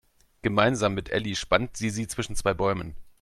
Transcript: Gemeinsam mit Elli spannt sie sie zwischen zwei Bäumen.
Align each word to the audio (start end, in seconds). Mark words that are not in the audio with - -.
Gemeinsam 0.41 0.95
mit 0.95 1.09
Elli 1.11 1.35
spannt 1.35 1.77
sie 1.77 1.91
sie 1.91 2.07
zwischen 2.07 2.35
zwei 2.35 2.55
Bäumen. 2.55 2.95